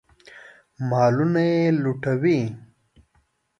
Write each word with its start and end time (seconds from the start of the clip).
مالونه 0.89 1.41
یې 1.51 1.65
لوټوي. 1.81 2.39